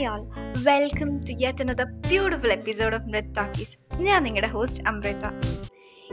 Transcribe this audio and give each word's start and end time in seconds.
Hi 0.00 0.08
all 0.08 0.22
welcome 0.64 1.18
to 1.18 1.32
yet 1.32 1.62
another 1.62 1.84
beautiful 1.84 2.52
episode 2.52 2.94
of 2.94 3.02
മൃത് 3.02 3.36
talkies 3.36 3.76
ഞാൻ 4.02 4.22
നിങ്ങളുടെ 4.22 4.46
host 4.46 4.88
Amrita. 4.88 5.24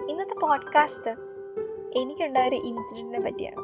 ഇന്നത്തെ 0.10 0.34
podcast 0.34 1.12
എനിക്കുണ്ടായ 2.00 2.50
ഒരു 2.50 2.56
ഇൻസിഡന്റിനെ 2.56 3.20
പറ്റിയാണ്. 3.26 3.60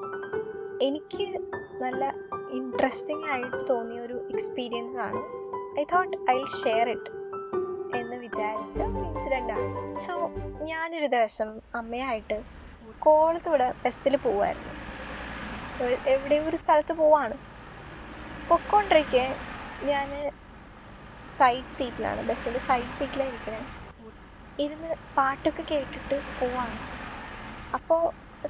എനിക്ക് 0.83 1.39
നല്ല 1.81 2.15
ഇൻട്രസ്റ്റിംഗ് 2.51 3.29
ആയിട്ട് 3.29 3.69
തോന്നിയ 3.69 3.99
ഒരു 3.99 4.27
എക്സ്പീരിയൻസ് 4.31 4.97
ആണ്. 4.97 5.21
I 5.79 5.83
thought 5.83 6.17
I 6.31 6.43
share 6.63 6.89
it 6.89 7.11
എന്ന് 7.97 8.15
വിചാരിച്ച 8.15 8.81
ഇൻസിഡന്റ് 8.81 9.95
സോ 9.95 10.31
ഞാനൊരു 10.63 11.05
ദിവസം 11.05 11.59
അമ്മയായിട്ട് 11.75 12.41
കോളത്തൂടെ 12.99 13.73
ബസ്സിൽ 13.85 14.17
പോവായിരുന്നു. 14.17 14.71
എവിടെയോ 16.09 16.43
ഒരു 16.43 16.55
സ്ഥലത്ത് 16.55 16.93
പോവാണ്. 16.93 17.37
പൊക്കോണ്ടിരിക്കെ 18.49 19.35
ഞാൻ 19.89 20.09
സൈഡ് 21.37 21.71
സീറ്റിലാണ് 21.77 22.21
ബസ്സിന്റെ 22.27 22.59
സൈഡ് 22.67 22.93
സീറ്റിലാണ് 22.97 23.31
ഇരിക്കണേ. 23.31 23.61
ഇരുന്ന് 24.63 24.89
പാട്ടൊക്കെ 25.17 25.63
കേട്ടിട്ട് 25.71 26.17
പോവാണ്. 26.39 26.77
അപ്പോൾ 27.77 28.01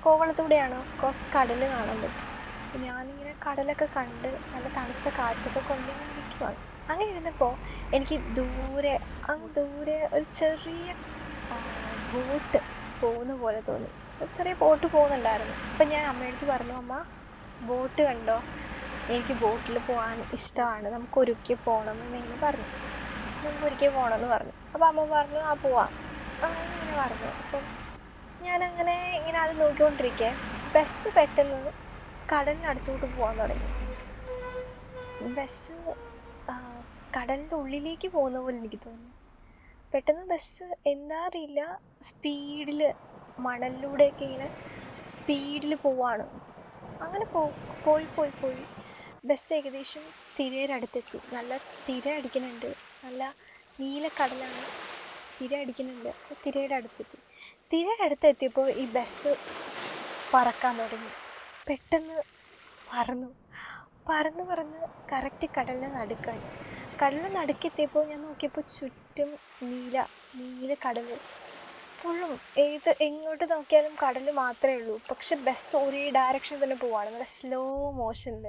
കോവളത്തൂടെയാണ് 0.06 0.76
ഓഫ് 0.82 0.96
കോഴ്സ് 1.02 1.26
കടൽ 1.36 1.62
കാണാൻ 1.74 1.98
പറ്റും. 2.04 2.30
ഞാനിങ്ങനെ 2.86 3.34
കടലൊക്കെ 3.46 3.88
കണ്ട് 3.98 4.30
നല്ല 4.54 4.68
തണുത്ത 4.78 5.08
കാറ്റൊക്കെ 5.18 5.62
കൊണ്ടിങ്ങനെ 5.70 6.12
ഇരിക്കുവാണ് 6.14 6.60
അങ്ങനെ 6.90 7.10
ഇരുന്നപ്പോൾ 7.12 7.54
എനിക്ക് 7.96 8.18
ദൂരെ 8.38 8.96
അങ്ങ് 9.32 9.50
ദൂരെ 9.58 9.98
ഒരു 10.16 10.26
ചെറിയ 10.40 10.88
ബോട്ട് 12.14 12.60
പോകുന്ന 13.02 13.34
പോലെ 13.44 13.62
തോന്നി. 13.70 13.92
ഒരു 14.22 14.30
ചെറിയ 14.38 14.54
ബോട്ട് 14.64 14.86
പോകുന്നുണ്ടായിരുന്നു. 14.96 15.56
അപ്പം 15.72 15.88
ഞാൻ 15.94 16.04
അമ്മയടുത്ത് 16.12 16.48
പറഞ്ഞു 16.52 16.76
അമ്മ 16.82 16.94
ബോട്ട് 17.70 18.02
കണ്ടോ? 18.02 18.38
എനിക്ക് 19.10 19.34
ബോട്ടിൽ 19.34 19.80
പോകാൻ 19.80 20.26
ഇഷ്ടമാണ്. 20.34 20.90
നമുക്ക് 20.90 21.20
ഒരുക്കി 21.20 21.54
പോകണം 21.54 22.04
എന്നിങ്ങനെ 22.04 22.40
പറഞ്ഞു. 22.44 22.66
നമുക്ക് 23.46 23.66
ഒരുക്കി 23.66 23.88
പോകണം 23.88 24.16
എന്ന് 24.16 24.28
പറഞ്ഞു. 24.28 24.52
അപ്പോൾ 24.74 24.86
അമ്മ 24.86 25.06
പറഞ്ഞു 25.06 25.40
ആ 25.40 25.54
പോവാം. 25.54 25.90
അങ്ങനെ 26.44 26.98
പറഞ്ഞു. 27.00 27.28
അപ്പം 27.28 27.64
ഞാനങ്ങനെ 28.42 29.18
ഇങ്ങനെ 29.18 29.40
അത് 29.40 29.62
നോക്കിക്കൊണ്ടിരിക്കെ. 29.62 30.34
ബസ് 30.76 31.08
പെട്ടെന്ന് 31.16 31.72
കടലിനടുത്തോട്ട് 32.36 33.06
പോകാൻ 33.18 33.38
തുടങ്ങി. 33.40 33.70
ബസ് 35.34 35.96
കടലിന്റെ 37.18 37.56
ഉള്ളിലേക്ക് 37.56 38.08
പോകുന്ന 38.08 38.40
പോലെ 38.40 38.58
എനിക്ക് 38.58 38.80
തോന്നി. 38.86 39.12
പെട്ടെന്ന് 39.94 40.26
ബസ് 40.26 40.64
എന്താ 40.86 41.26
അറിയില്ല. 41.26 41.80
സ്പീഡിൽ 42.02 42.94
മണലിലൂടെയൊക്കെ 43.40 44.24
ഇങ്ങനെ 44.26 44.50
സ്പീഡിൽ 45.08 45.76
പോവാണ്. 45.76 46.26
അങ്ങനെ 47.02 47.26
പോയി 47.26 48.06
പോയി 48.16 48.30
പോയി. 48.42 48.64
ബസ് 49.24 49.54
ഏകദേശം 49.54 50.06
തിരയുടെ 50.38 50.88
നല്ല 51.34 51.58
തിര 51.58 52.06
അടിക്കുന്നുണ്ട്. 52.20 52.70
നല്ല 53.04 53.24
നീലക്കടലാണ് 53.80 54.64
തിര 55.38 55.56
അടിക്കുന്നുണ്ട്. 55.56 56.10
അപ്പോൾ 56.10 56.36
തിരയുടെ 56.46 56.76
അടുത്തെത്തി 56.76 57.18
തിരയുടെ 57.72 58.04
അടുത്തെത്തിയപ്പോൾ 58.04 58.68
ഈ 58.72 58.86
ബസ് 58.98 59.32
പറക്കാൻ 60.34 60.74
തുടങ്ങി. 60.80 61.12
പെട്ടെന്ന് 61.70 62.18
പറന്നു. 62.92 63.30
പറന്ന് 64.10 64.44
പറന്ന് 64.44 64.80
കറക്റ്റ് 65.12 65.48
കടലിനെ 65.58 65.88
നടുക്കാണ്. 65.88 66.44
കടലിന് 67.02 67.36
നടുക്കെത്തിയപ്പോൾ 67.36 68.04
ഞാൻ 68.08 68.22
നോക്കിയപ്പോൾ 68.22 68.62
ചുറ്റും 68.76 69.30
നീല 69.70 69.98
നീല 70.36 70.74
കടൽ. 70.88 71.08
ഫുള്ളും 72.00 72.32
ഏത് 72.58 72.90
എങ്ങോട്ട് 73.02 73.46
നോക്കിയാലും 73.52 73.94
കടൽ 74.04 74.32
മാത്രമേ 74.32 74.76
ഉള്ളൂ. 74.76 74.96
പക്ഷെ 75.12 75.36
ബസ് 75.36 75.76
ഒരേ 75.76 76.04
ഡയറക്ഷൻ 76.18 76.64
തന്നെ 76.64 76.76
പോവാണ്. 76.76 77.10
നല്ല 77.10 77.28
സ്ലോ 77.38 77.64
മോഷനിൽ 78.02 78.48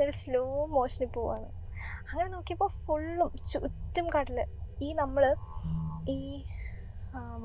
നല്ല 0.00 0.14
സ്ലോ 0.22 0.42
മോഷനിൽ 0.76 1.10
പോവാണ്. 1.16 1.48
അങ്ങനെ 2.10 2.28
നോക്കിയപ്പോൾ 2.36 2.70
ഫുള്ളും 2.84 3.30
ചുറ്റും 3.50 4.06
കടൽ 4.14 4.38
ഈ 4.86 4.88
നമ്മൾ 5.02 5.24
ഈ 6.14 6.18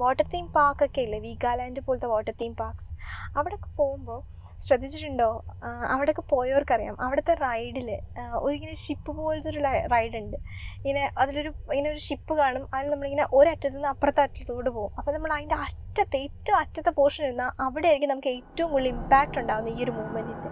വാട്ടർ 0.01 0.25
തീം 0.33 0.45
പാർക്കൊക്കെ 0.57 1.01
ഇല്ലേ? 1.05 1.19
വീഗാലാൻഡ് 1.27 1.81
പോലത്തെ 1.87 2.07
വാട്ടർ 2.13 2.33
തീം 2.41 2.53
പാർക്ക്സ് 2.61 2.89
അവിടെയൊക്കെ 3.37 3.69
പോകുമ്പോൾ 3.79 4.19
ശ്രദ്ധിച്ചിട്ടുണ്ടോ? 4.59 5.43
അവിടെയൊക്കെ 5.87 6.21
പോയവർക്കറിയാം. 6.21 7.01
അവിടുത്തെ 7.01 7.33
റൈഡിൽ 7.33 8.01
ഒരിങ്ങനെ 8.35 8.73
ഷിപ്പ് 8.73 9.11
പോലത്തെ 9.17 9.49
ഒരു 9.49 9.59
റൈഡ് 9.91 10.17
ഉണ്ട് 10.17 10.37
ഇങ്ങനെ 10.77 11.11
അതിലൊരു 11.19 11.49
ഇങ്ങനെ 11.73 11.89
ഒരു 11.89 11.97
ഷിപ്പ് 11.97 12.33
കാണും. 12.33 12.75
അതിൽ 12.75 12.91
നമ്മളിങ്ങനെ 12.91 13.27
ഒരറ്റത്തു 13.33 13.75
നിന്ന് 13.75 13.87
അപ്പുറത്തെ 13.87 14.21
അറ്റത്തോട്ട് 14.21 14.69
പോകും. 14.69 14.95
അപ്പോൾ 14.97 15.11
നമ്മൾ 15.11 15.33
അതിന്റെ 15.33 15.55
അറ്റത്തെ 15.55 16.17
ഏറ്റവും 16.17 16.57
അറ്റത്തെ 16.57 16.89
പോർഷൻ 16.89 17.25
ഇരുന്നാൽ 17.25 17.61
അവിടെ 17.61 17.87
ആയിരിക്കും 17.87 18.09
നമുക്ക് 18.09 18.27
ഏറ്റവും 18.27 18.71
കൂടുതൽ 18.71 18.87
ഇമ്പാക്റ്റ് 18.87 19.39
ഉണ്ടാകുന്ന 19.39 19.69
ഈ 19.69 19.83
ഒരു 19.83 19.91
മൂവ്മെന്റിന്റെ 19.91 20.51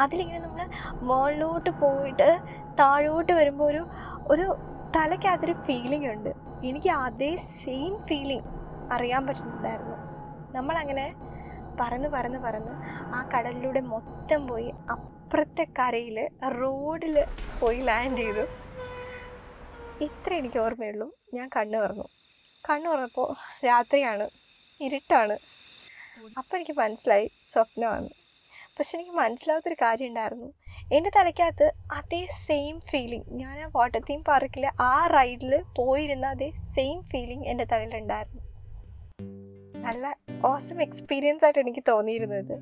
അതിലിങ്ങനെ 0.00 0.40
നമ്മൾ 0.40 0.68
മുകളിലോട്ട് 0.94 1.70
പോയിട്ട് 1.70 2.38
താഴോട്ട് 2.78 3.32
വരുമ്പോൾ 3.32 3.64
ഒരു 3.64 3.86
ഒരു 4.28 4.56
തലയ്ക്കകത്തൊരു 4.96 5.52
ഫീലിംഗ് 5.52 6.08
ഉണ്ട്. 6.08 6.30
എനിക്ക് 6.64 6.90
അതേ 6.90 7.36
സെയിം 7.36 7.98
ഫീലിംഗ് 7.98 8.44
അറിയാൻ 8.92 9.26
പറ്റുന്നുണ്ടായിരുന്നു. 9.26 9.96
നമ്മളങ്ങനെ 10.54 11.14
പറന്ന് 11.80 12.08
പറന്ന് 12.08 12.38
പറന്ന് 12.38 12.72
ആ 13.14 13.28
കടലിലൂടെ 13.34 13.80
മൊത്തം 13.80 14.46
പോയി 14.46 14.72
അപ്പുറത്തെ 14.90 15.66
കരയിൽ 15.78 16.28
റോഡിൽ 16.60 17.24
പോയി 17.60 17.80
ലാൻഡ് 17.80 18.16
ചെയ്തു. 18.16 18.44
ഇത്ര 20.00 20.34
എനിക്ക് 20.34 20.58
ഓർമ്മയുള്ളൂ. 20.58 21.12
ഞാൻ 21.34 21.48
കണ്ണു 21.56 21.78
തുറന്നു. 21.78 22.08
കണ്ണു 22.70 22.90
തുറന്നപ്പോൾ 22.90 23.34
രാത്രിയാണ് 23.66 24.28
ഇരുട്ടാണ്. 24.80 25.36
അപ്പോൾ 26.38 26.56
എനിക്ക് 26.56 26.72
മനസ്സിലായി 26.72 27.30
സ്വപ്നമാണ്. 27.42 28.08
പക്ഷെ 28.78 28.98
എനിക്ക് 28.98 29.16
മനസ്സിലാവാത്തൊരു 29.16 29.76
കാര്യം 29.82 30.06
ഉണ്ടായിരുന്നു. 30.06 30.52
എന്റെ 30.92 31.10
തലയ്ക്കകത്ത് 31.16 31.72
അതേ 31.92 32.26
സെയിം 32.26 32.80
ഫീലിംഗ് 32.80 33.26
ഞാൻ 33.30 33.60
ആ 33.60 33.70
വാട്ടർ 33.76 34.00
തീം 34.10 34.24
പാർക്കിൽ 34.24 34.66
ആ 34.80 35.06
റൈഡിൽ 35.06 35.62
പോയിരുന്ന 35.76 36.26
അതേ 36.26 36.52
സെയിം 36.74 37.02
ഫീലിംഗ് 37.02 37.48
എന്റെ 37.48 37.64
തലയിലുണ്ടായിരുന്നു 37.64 38.51
നല്ല 39.82 40.16
ഓസം 40.44 40.82
എക്സ്പീരിയൻസ് 40.82 41.44
ആയിട്ട് 41.44 41.60
എനിക്ക് 41.60 41.82
തോന്നിയിരുന്നത്. 41.88 42.52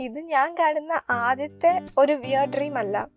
ഇത് 0.00 0.18
ഞാൻ 0.20 0.54
കാണുന്ന 0.58 1.00
ആദ്യത്തെ 1.10 1.80
ഒരു 1.98 2.12
വിയർ 2.12 2.46
ഡ്രീം 2.50 2.78
അല്ല. 2.78 3.08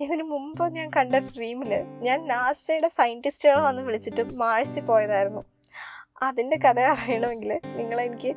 ഇതിനു 0.00 0.22
മുമ്പ് 0.22 0.72
ഞാൻ 0.74 0.90
കണ്ട 0.96 1.14
ഡ്രീമിൽ 1.14 1.72
ഞാൻ 2.02 2.28
നാസയുടെ 2.28 2.88
സയന്റിസ്റ്റുകളെ 2.88 3.60
വന്ന് 3.60 3.82
വിളിച്ചിട്ട് 3.82 4.34
മാഴ്സിൽ 4.34 4.84
പോയതായിരുന്നു. 4.84 5.44
അതിന്റെ 6.22 6.56
കഥ 6.56 6.80
അറിയണമെങ്കിൽ 6.80 7.60
നിങ്ങളെനിക്ക് 7.76 8.36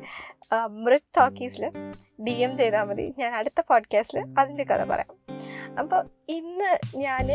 മൃത് 0.66 1.08
ടോക്കീസിൽ 1.16 1.70
ഡി 2.24 2.30
എം 2.30 2.56
ചെയ്താൽ 2.56 2.84
മതി. 2.84 3.14
ഞാൻ 3.18 3.32
അടുത്ത 3.34 3.60
പോഡ്കാസ്റ്റിൽ 3.68 4.34
അതിന്റെ 4.38 4.64
കഥ 4.64 4.84
പറയാം. 4.84 5.16
അപ്പോൾ 5.78 6.10
ഇന്ന് 6.28 6.70
ഞാൻ 6.96 7.26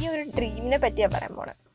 ഈ 0.00 0.08
ഒരു 0.08 0.22
ഡ്രീമിനെ 0.38 0.78
പറ്റിയാണ് 0.78 1.14
പറയാൻ 1.14 1.34
പോണത് 1.34 1.65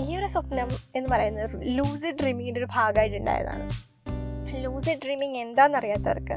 ഈ 0.00 0.16
ഒരു 0.16 0.26
സ്വപ്നം 0.26 0.68
എന്ന് 0.96 1.08
പറയുന്നത് 1.10 1.50
ലൂസിഡ് 1.62 2.14
ഡ്രീമിങ്ങിന്റെ 2.22 2.58
ഒരു 2.58 2.68
ഭാഗമായിട്ടുണ്ടായതാണ്. 2.70 3.68
ലൂസിഡ് 4.64 4.98
ഡ്രീമിങ് 5.04 5.36
എന്താണെന്നറിയാത്തവർക്ക് 5.36 6.32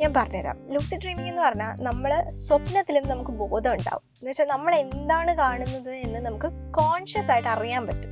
ഞാൻ 0.00 0.14
പറഞ്ഞുതരാം. 0.14 0.72
ലൂസിഡ് 0.72 1.00
ഡ്രീമിംഗ് 1.02 1.28
എന്ന് 1.28 1.42
പറഞ്ഞാൽ 1.42 1.82
നമ്മൾ 1.82 2.30
സ്വപ്നത്തിലും 2.30 3.08
നമുക്ക് 3.08 3.30
ബോധം 3.30 3.72
ഉണ്ടാവും. 3.72 4.00
എന്ന് 4.00 4.30
വെച്ചാൽ 4.30 4.44
നമ്മൾ 4.44 4.74
എന്താണ് 4.74 5.36
കാണുന്നത് 5.36 5.94
എന്ന് 5.94 6.18
നമുക്ക് 6.18 6.72
കോൺഷ്യസ് 6.74 7.30
ആയിട്ട് 7.30 7.48
അറിയാൻ 7.48 7.86
പറ്റും. 7.86 8.10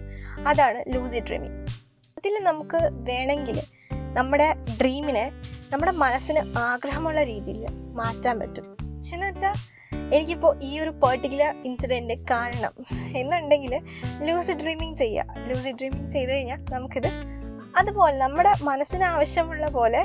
അതാണ് 0.49 0.95
ലൂസിഡ് 0.95 1.23
ഡ്രീമിങ് 1.23 1.67
അതിൽ 2.05 2.45
നമുക്ക് 2.45 2.77
വേണമെങ്കിൽ 2.93 3.63
നമ്മുടെ 4.15 4.55
ഡ്രീമിനെ 4.81 5.33
നമ്മുടെ 5.71 5.93
മനസ്സിന് 5.93 6.59
ആഗ്രഹമുള്ള 6.59 7.23
രീതിയിൽ 7.23 7.67
മാറ്റാൻ 7.95 8.39
പറ്റും. 8.39 8.77
എന്ന് 9.15 9.27
വെച്ചാൽ 9.27 9.72
എനിക്കിപ്പോൾ 10.17 10.53
ഈ 10.69 10.73
ഒരു 10.81 10.91
പെർട്ടിക്കുലർ 11.03 11.53
ഇൻസിഡന്റ് 11.69 12.17
കാണണം. 12.31 12.75
എന്നുണ്ടെങ്കിൽ 13.21 13.75
ലൂസ് 14.27 14.57
ഡ്രീമിങ് 14.63 14.95
ചെയ്യുക 14.95 15.47
ലൂസ് 15.49 15.73
ഡ്രീമിങ് 15.81 16.09
ചെയ്ത് 16.09 16.33
കഴിഞ്ഞാൽ 16.35 16.61
നമുക്കിത് 16.75 17.11
അതുപോലെ 17.81 18.17
നമ്മുടെ 18.25 18.53
മനസ്സിന് 18.63 19.05
ആവശ്യമുള്ള 19.05 19.67
പോലെ 19.79 20.03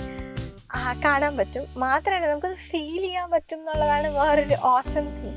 കാണാൻ 1.03 1.33
പറ്റും. 1.37 1.65
മാത്രമല്ല 1.83 2.27
നമുക്കത് 2.29 2.55
ഫീൽ 2.69 3.01
ചെയ്യാൻ 3.01 3.27
പറ്റും 3.31 3.59
എന്നുള്ളതാണ് 3.59 4.07
വേറൊരു 4.17 4.57
ഓസം 4.73 5.05
തിങ് 5.21 5.35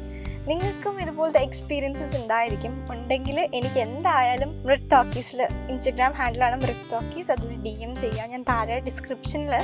നിങ്ങൾക്കും 0.50 0.94
ഇതുപോലത്തെ 1.02 1.40
എക്സ്പീരിയൻസസ് 1.46 2.16
ഉണ്ടായിരിക്കും. 2.20 2.72
ഉണ്ടെങ്കിൽ 2.92 3.38
എനിക്ക് 3.58 3.80
എന്തായാലും 3.86 4.50
മൃത് 4.66 4.86
ടോക്കീസിൽ 4.92 5.40
ഇൻസ്റ്റഗ്രാം 5.72 6.12
ഹാൻഡിലാണ് 6.20 6.56
മൃത് 6.62 6.86
ടോക്കീസ് 6.92 7.30
അതിൽ 7.34 7.50
ഡി 7.64 7.74
എം 7.86 7.92
ചെയ്യുക 8.02 8.26
ഞാൻ 8.32 8.42
താഴെ 8.50 8.78
ഡിസ്ക്രിപ്ഷനിൽ 8.88 9.54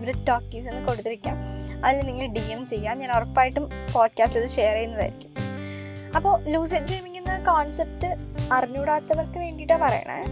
മൃത് 0.00 0.22
ടോക്കീസ് 0.30 0.68
എന്ന് 0.72 0.82
കൊടുത്തിരിക്കാം. 0.88 1.36
അതിൽ 1.86 2.06
നിങ്ങൾ 2.06 2.26
ഡി 2.26 2.50
എം 2.50 2.64
ചെയ്യുക. 2.64 2.94
ഞാൻ 2.94 3.12
ഉറപ്പായിട്ടും 3.12 3.70
പോഡ്കാസ്റ്റ് 3.92 4.40
ഇത് 4.40 4.48
ഷെയർ 4.48 4.74
ചെയ്യുന്നതായിരിക്കും. 4.74 5.30
അപ്പോൾ 6.16 6.44
ലൂസിഡ് 6.44 6.82
ഡ്രീമിംഗ് 6.82 7.16
എന്ന 7.18 7.52
കോൺസെപ്റ്റ് 7.52 8.14
അറിഞ്ഞൂടാത്തവർക്ക് 8.52 9.38
വേണ്ടിയിട്ടാണ് 9.38 9.82
പറയണേ. 9.82 10.24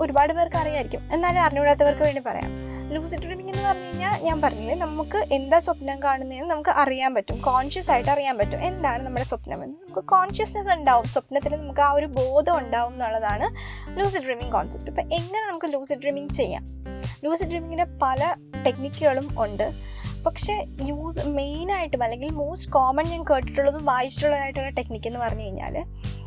ഒരുപാട് 0.00 0.32
പേർക്ക് 0.32 0.56
അറിയായിരിക്കും. 0.56 1.12
എന്നാലും 1.12 1.42
അറിഞ്ഞൂടാത്തവർക്ക് 1.42 2.02
വേണ്ടി 2.02 2.22
പറയാം. 2.26 2.72
ലൂസിഡ് 2.94 3.18
ഡ്രീമിംഗ് 3.18 3.50
എന്ന് 3.50 3.68
പറഞ്ഞു 3.68 3.82
കഴിഞ്ഞാൽ 3.82 4.22
ഞാൻ 4.22 4.40
പറഞ്ഞത് 4.40 4.78
നമുക്ക് 4.78 5.18
എന്താ 5.18 5.58
സ്വപ്നം 5.58 6.02
കാണുന്നതെന്ന് 6.02 6.50
നമുക്ക് 6.50 6.70
അറിയാൻ 6.70 7.14
പറ്റും. 7.14 7.40
കോൺഷ്യസ് 7.40 7.90
ആയിട്ട് 7.90 8.10
അറിയാൻ 8.10 8.38
പറ്റും. 8.38 8.64
എന്താണ് 8.64 9.02
നമ്മുടെ 9.02 9.24
സ്വപ്നം 9.24 9.64
എന്ന്. 9.64 9.76
നമുക്ക് 9.76 10.08
കോൺഷ്യസ്നെസ് 10.08 10.68
ഉണ്ടാവും. 10.68 11.04
സ്വപ്നത്തിൽ 11.04 11.56
നമുക്ക് 11.56 11.80
ആ 11.80 11.92
ഒരു 11.92 12.06
ബോധം 12.06 12.58
ഉണ്ടാവും 12.58 12.92
എന്നുള്ളതാണ് 12.92 13.56
ലൂസിഡ് 14.00 14.22
ഡ്രീമിംഗ് 14.22 14.52
കോൺസെപ്റ്റ് 14.52 14.90
ഇപ്പം 14.90 15.14
എങ്ങനെ 15.14 15.48
നമുക്ക് 15.48 15.72
ലൂസിഡ് 15.72 15.98
ഡ്രീമിംഗ് 15.98 16.32
ചെയ്യാം? 16.32 16.66
ലൂസിഡ് 17.24 17.48
ഡ്രീമിങ്ങിന്റെ 17.48 17.86
പല 18.02 18.34
ടെക്നിക്കുകളും 18.66 19.28
ഉണ്ട്. 19.38 19.91
പക്ഷേ 20.26 20.66
യൂസ് 20.82 21.26
മെയിനായിട്ടും 21.26 22.02
അല്ലെങ്കിൽ 22.02 22.30
മോസ്റ്റ് 22.30 22.72
കോമൺ 22.72 23.04
ഞാൻ 23.04 23.22
കേട്ടിട്ടുള്ളതും 23.22 23.84
വായിച്ചിട്ടുള്ളതായിട്ടുള്ള 23.84 24.68
ടെക്നിക്ക് 24.68 25.06
എന്ന് 25.06 25.20
പറഞ്ഞു 25.20 25.42
കഴിഞ്ഞാൽ 25.42 25.84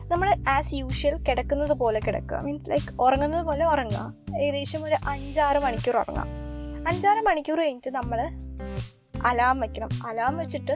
നമ്മൾ 0.07 0.35
ആസ് 0.49 0.73
യൂഷ്വൽ 0.73 1.17
കിടക്കുന്നത് 1.17 1.73
പോലെ 1.73 1.99
കിടക്കുക. 1.99 2.37
മീൻസ് 2.37 2.69
ലൈക്ക് 2.69 3.01
ഉറങ്ങുന്നത് 3.01 3.45
പോലെ 3.45 3.65
ഉറങ്ങുക. 3.65 4.13
ഏകദേശം 4.41 4.85
ഒരു 4.85 4.95
അഞ്ചാറ് 5.07 5.57
മണിക്കൂർ 5.57 5.97
ഉറങ്ങാം 5.97 6.27
അഞ്ചാറ് 6.87 7.17
മണിക്കൂർ 7.17 7.57
കഴിഞ്ഞിട്ട് 7.57 7.89
നമ്മൾ 7.95 8.19
അലാം 9.25 9.59
വയ്ക്കണം 9.59 9.89
അലാം 10.07 10.37
വെച്ചിട്ട് 10.37 10.71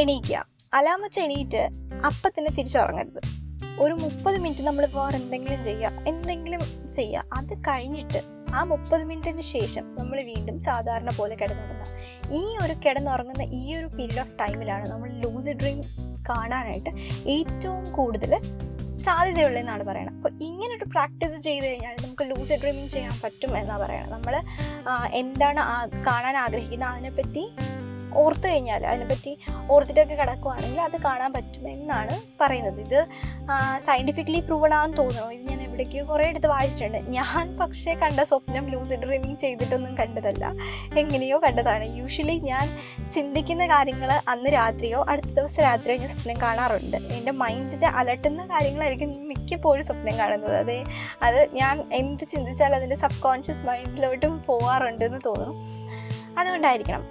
എണീക്കുക. 0.00 0.46
അലാം 0.74 1.02
വെച്ച് 1.02 1.20
എണീറ്റ് 1.20 1.68
അപ്പം 2.06 2.30
തന്നെ 2.38 2.50
തിരിച്ചുറങ്ങരുത്. 2.50 3.20
ഒരു 3.80 3.94
മുപ്പത് 3.94 4.38
മിനിറ്റ് 4.38 4.62
നമ്മൾ 4.62 4.86
വേറെ 4.94 5.16
എന്തെങ്കിലും 5.16 5.64
ചെയ്യുക. 5.64 5.90
എന്തെങ്കിലും 6.08 6.90
ചെയ്യുക. 6.90 7.24
അത് 7.32 7.58
കഴിഞ്ഞിട്ട് 7.58 8.37
ആ 8.56 8.64
മുപ്പത് 8.64 9.04
മിനിറ്റിന് 9.04 9.40
ശേഷം 9.40 9.84
നമ്മൾ 9.98 10.22
വീണ്ടും 10.22 10.60
സാധാരണ 10.60 11.10
പോലെ 11.16 11.34
കിടന്നുറങ്ങുക. 11.34 11.84
ഈ 12.30 12.42
ഒരു 12.64 12.74
കിടന്നുറങ്ങുന്ന 12.84 13.42
ഈ 13.60 13.76
ഒരു 13.76 13.86
പീരീഡ് 13.86 14.20
ഓഫ് 14.20 14.34
ടൈമിലാണ് 14.40 14.86
നമ്മൾ 14.88 15.10
ലൂസ് 15.24 15.54
ഡ്രീം 15.60 15.78
കാണാനായിട്ട് 16.30 16.90
ഏറ്റവും 17.36 17.92
കൂടുതൽ 17.92 18.32
സാധ്യതയുള്ളതെന്നാണ് 19.04 19.84
പറയുന്നത് 19.84 20.16
അപ്പോൾ 20.16 20.32
ഇങ്ങനെ 20.42 20.72
ഒരു 20.76 20.84
പ്രാക്ടീസ് 20.84 21.42
ചെയ്ത് 21.42 21.66
കഴിഞ്ഞാൽ 21.66 21.94
നമുക്ക് 22.04 22.24
ലൂസ് 22.30 22.52
ഡ്രീമിങ് 22.62 22.88
ചെയ്യാൻ 22.88 23.14
പറ്റും 23.24 23.58
എന്നാണ് 23.58 23.82
പറയുന്നത് 23.82 24.12
നമ്മൾ 24.12 24.34
എന്താണ് 25.22 25.60
കാണാൻ 26.06 26.36
ആഗ്രഹിക്കുന്നത് 26.36 26.90
അതിനെപ്പറ്റി 26.90 27.44
ഓർത്ത് 28.22 28.46
കഴിഞ്ഞാൽ 28.48 28.86
അതിനെപ്പറ്റി 28.86 29.38
ഓർത്തിട്ടൊക്കെ 29.72 30.14
കിടക്കുവാണെങ്കിൽ 30.14 30.80
അത് 30.80 30.96
കാണാൻ 31.04 31.32
പറ്റുമെന്നാണ് 31.32 32.14
പറയുന്നത്. 32.40 32.80
ഇത് 32.80 33.00
സയന്റിഫിക്കലി 33.86 34.40
പ്രൂവൺ 34.40 34.74
ആണെന്ന് 34.74 34.96
തോന്നുന്നു. 34.96 35.30
ഇത് 35.30 35.44
ഞാൻ 35.50 35.60
എവിടേക്കോ 35.78 36.12
കുറേ 36.12 36.24
എടുത്ത് 36.28 36.46
വായിച്ചിട്ടുണ്ട്. 36.46 37.10
ഞാൻ 37.10 37.56
പക്ഷേ 37.56 37.94
കണ്ട 37.94 38.20
സ്വപ്നം 38.20 38.64
ലൂസിഡ് 38.70 39.06
ഡ്രീമിങ് 39.06 39.36
ചെയ്തിട്ടൊന്നും 39.36 39.98
കണ്ടതല്ല. 39.98 40.52
എങ്ങനെയോ 40.98 41.38
കണ്ടതാണ്. 41.38 41.96
യൂഷ്വലി 41.96 42.38
ഞാൻ 42.38 42.66
ചിന്തിക്കുന്ന 43.12 43.66
കാര്യങ്ങൾ 43.66 44.10
അന്ന് 44.28 44.52
രാത്രിയോ 44.52 45.04
അടുത്ത 45.08 45.26
ദിവസം 45.26 45.62
രാത്രിയോ 45.62 45.96
ഞാൻ 45.96 46.08
സ്വപ്നം 46.08 46.40
കാണാറുണ്ട്. 46.42 46.96
എന്റെ 46.96 47.32
മൈൻഡിന്റെ 47.32 47.86
അലട്ടുന്ന 47.86 48.46
കാര്യങ്ങളായിരിക്കും 48.46 49.28
മിക്കപ്പോഴും 49.28 49.84
സ്വപ്നം 49.86 50.18
കാണുന്നത്. 50.18 50.56
അത് 50.56 50.82
അത് 51.22 51.48
ഞാൻ 51.54 51.88
എന്ത് 51.92 52.24
ചിന്തിച്ചാലും 52.28 52.76
അതിന്റെ 52.76 52.96
സബ് 52.96 53.22
കോൺഷ്യസ് 53.22 53.66
മൈൻഡിലോട്ടും 53.66 54.42
പോകാറുണ്ട് 54.46 55.04
എന്ന് 55.04 55.18
തോന്നുന്നു 55.26 55.87
അതുകൊണ്ടായിരിക്കണം. 56.40 57.04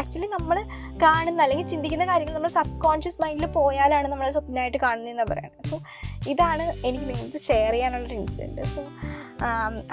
ആക്ച്വലി 0.00 0.26
നമ്മൾ 0.34 0.56
കാണുന്ന 1.02 1.40
അല്ലെങ്കിൽ 1.44 1.66
ചിന്തിക്കുന്ന 1.66 2.04
കാര്യങ്ങൾ 2.10 2.34
നമ്മൾ 2.34 2.52
സബ് 2.56 2.76
കോൺഷ്യസ് 2.84 3.18
മൈൻഡിൽ 3.22 3.46
പോയാലാണ് 3.56 4.08
നമ്മൾ 4.12 4.28
സ്വപ്നമായിട്ട് 4.36 4.78
കാണുന്നതെന്ന് 4.84 5.24
പറയുന്നത് 5.30 5.66
സോ 5.70 5.76
ഇതാണ് 6.32 6.64
എനിക്ക് 6.88 7.06
നിങ്ങൾക്ക് 7.08 7.40
ഷെയർ 7.48 7.72
ചെയ്യാനുള്ളൊരു 7.72 8.16
ഇൻസിഡന്റ് 8.20 8.66
സോ 8.74 8.82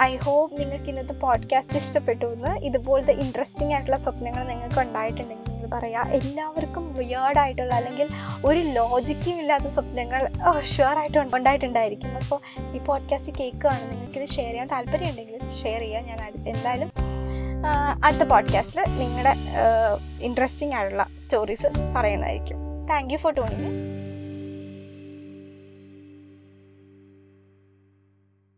ഐ 0.07 0.11
ഹോപ്പ് 0.25 0.53
നിങ്ങൾക്ക് 0.61 0.89
ഇന്നത്തെ 0.93 1.15
പോഡ്കാസ്റ്റ് 1.23 1.77
ഇഷ്ടപ്പെട്ടു 1.81 2.25
എന്ന്. 2.35 2.51
ഇതുപോലത്തെ 2.67 3.13
ഇൻട്രസ്റ്റിംഗ് 3.23 3.73
ആയിട്ടുള്ള 3.75 3.99
സ്വപ്നങ്ങൾ 4.05 4.43
നിങ്ങൾക്ക് 4.51 4.79
ഉണ്ടായിട്ടുണ്ടെങ്കിൽ 4.83 5.49
നിങ്ങൾ 5.53 5.69
പറയുക 5.75 6.05
എല്ലാവർക്കും 6.19 6.85
വിയേർഡായിട്ടുള്ള 6.99 7.73
അല്ലെങ്കിൽ 7.79 8.07
ഒരു 8.45 8.61
ലോജിക്കും 8.77 9.39
ഇല്ലാത്ത 9.43 9.73
സ്വപ്നങ്ങൾ 9.77 10.21
ഷുവറായിട്ട് 10.73 11.19
ഉണ്ടായിട്ടുണ്ടായിരിക്കും. 11.39 12.13
അപ്പോൾ 12.21 12.39
ഈ 12.75 12.85
പോഡ്കാസ്റ്റ് 12.89 13.33
കേൾക്കുകയാണ് 13.41 13.85
നിങ്ങൾക്കിത് 13.91 14.27
ഷെയർ 14.37 14.53
ചെയ്യാൻ 14.53 14.69
താല്പര്യമുണ്ടെങ്കിൽ 14.75 15.39
ഷെയർ 15.61 15.81
ചെയ്യുക 15.87 16.05
ഞാൻ 16.11 16.19
എന്തായാലും 16.45 16.91
അടുത്ത 18.03 18.19
പോഡ്കാസ്റ്റിൽ 18.19 18.83
നിങ്ങളുടെ 18.99 19.35
ഇൻട്രസ്റ്റിംഗ് 20.21 20.75
ആയിട്ടുള്ള 20.75 21.07
സ്റ്റോറീസ് 21.19 21.67
പറയുന്നതായിരിക്കും. 21.95 22.57
Thank 22.89 23.13
you 23.13 23.17
for 23.17 23.33
tuning 23.33 23.98